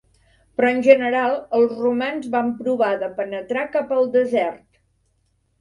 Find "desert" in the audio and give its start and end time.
4.17-4.65